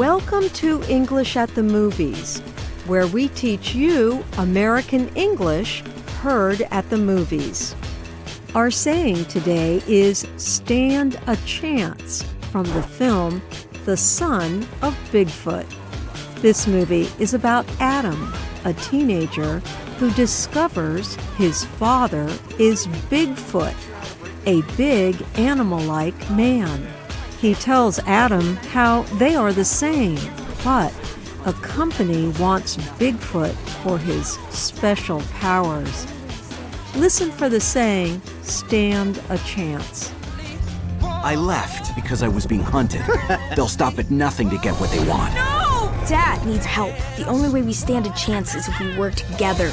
Welcome 0.00 0.48
to 0.48 0.82
English 0.84 1.36
at 1.36 1.54
the 1.54 1.62
Movies, 1.62 2.40
where 2.86 3.06
we 3.06 3.28
teach 3.28 3.74
you 3.74 4.24
American 4.38 5.14
English 5.14 5.82
heard 6.22 6.62
at 6.70 6.88
the 6.88 6.96
movies. 6.96 7.76
Our 8.54 8.70
saying 8.70 9.26
today 9.26 9.82
is 9.86 10.26
stand 10.38 11.20
a 11.26 11.36
chance 11.44 12.22
from 12.50 12.64
the 12.64 12.82
film 12.82 13.42
The 13.84 13.98
Son 13.98 14.66
of 14.80 14.96
Bigfoot. 15.12 15.66
This 16.40 16.66
movie 16.66 17.10
is 17.18 17.34
about 17.34 17.66
Adam, 17.78 18.32
a 18.64 18.72
teenager 18.72 19.58
who 19.98 20.10
discovers 20.12 21.16
his 21.36 21.66
father 21.66 22.26
is 22.58 22.86
Bigfoot, 23.10 23.76
a 24.46 24.62
big 24.78 25.22
animal 25.34 25.80
like 25.80 26.30
man. 26.30 26.86
He 27.40 27.54
tells 27.54 27.98
Adam 28.00 28.56
how 28.56 29.02
they 29.18 29.34
are 29.34 29.50
the 29.50 29.64
same, 29.64 30.18
but 30.62 30.92
a 31.46 31.54
company 31.54 32.28
wants 32.38 32.76
Bigfoot 32.98 33.54
for 33.82 33.96
his 33.96 34.32
special 34.50 35.22
powers. 35.38 36.06
Listen 36.94 37.30
for 37.30 37.48
the 37.48 37.58
saying, 37.58 38.20
stand 38.42 39.22
a 39.30 39.38
chance. 39.38 40.12
I 41.00 41.34
left 41.34 41.94
because 41.94 42.22
I 42.22 42.28
was 42.28 42.46
being 42.46 42.62
hunted. 42.62 43.00
They'll 43.56 43.68
stop 43.68 43.98
at 43.98 44.10
nothing 44.10 44.50
to 44.50 44.58
get 44.58 44.74
what 44.74 44.90
they 44.90 45.02
want. 45.08 45.32
No! 45.34 45.90
Dad 46.06 46.44
needs 46.44 46.66
help. 46.66 46.94
The 47.16 47.26
only 47.26 47.48
way 47.48 47.62
we 47.62 47.72
stand 47.72 48.06
a 48.06 48.12
chance 48.12 48.54
is 48.54 48.68
if 48.68 48.78
we 48.80 48.98
work 48.98 49.14
together. 49.14 49.72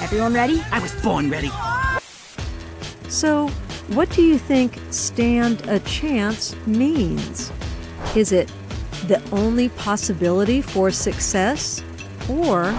Everyone 0.00 0.32
ready? 0.32 0.62
I 0.70 0.78
was 0.78 0.92
born 1.02 1.28
ready. 1.28 1.50
So, 3.08 3.50
what 3.94 4.08
do 4.10 4.22
you 4.22 4.38
think 4.38 4.78
stand 4.90 5.68
a 5.68 5.80
chance 5.80 6.54
means? 6.64 7.50
Is 8.14 8.30
it 8.30 8.52
the 9.08 9.20
only 9.32 9.68
possibility 9.70 10.62
for 10.62 10.92
success? 10.92 11.82
Or 12.28 12.72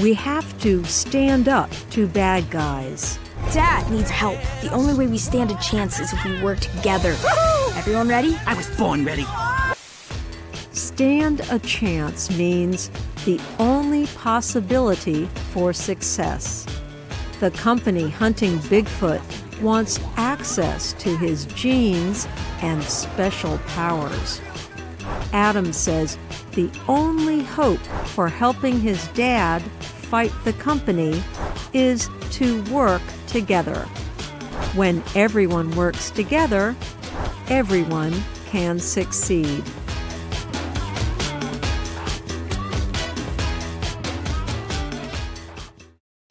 we 0.00 0.14
have 0.14 0.58
to 0.62 0.82
stand 0.84 1.48
up 1.48 1.70
to 1.90 2.06
bad 2.06 2.48
guys? 2.50 3.18
Dad 3.52 3.90
needs 3.90 4.08
help. 4.08 4.38
The 4.62 4.70
only 4.72 4.94
way 4.94 5.06
we 5.06 5.18
stand 5.18 5.50
a 5.50 5.58
chance 5.58 6.00
is 6.00 6.14
if 6.14 6.24
we 6.24 6.42
work 6.42 6.58
together. 6.60 7.14
Everyone 7.74 8.08
ready? 8.08 8.38
I 8.46 8.54
was 8.54 8.68
born 8.78 9.04
ready. 9.04 9.26
Stand 10.72 11.42
a 11.50 11.58
chance 11.58 12.30
means 12.30 12.90
the 13.26 13.38
only 13.58 14.06
possibility 14.06 15.26
for 15.52 15.74
success. 15.74 16.64
The 17.40 17.50
company 17.50 18.08
hunting 18.08 18.58
Bigfoot 18.60 19.20
wants 19.60 20.00
access 20.16 20.92
to 20.94 21.16
his 21.16 21.46
genes 21.46 22.26
and 22.62 22.82
special 22.82 23.58
powers. 23.68 24.40
Adam 25.32 25.72
says 25.72 26.18
the 26.52 26.70
only 26.88 27.42
hope 27.42 27.80
for 28.06 28.28
helping 28.28 28.80
his 28.80 29.06
dad 29.08 29.62
fight 29.80 30.32
the 30.44 30.52
company 30.54 31.22
is 31.72 32.08
to 32.30 32.62
work 32.72 33.02
together. 33.26 33.80
When 34.74 35.02
everyone 35.14 35.70
works 35.76 36.10
together, 36.10 36.76
everyone 37.48 38.14
can 38.46 38.78
succeed. 38.78 39.64